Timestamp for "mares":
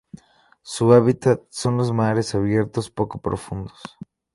1.93-2.33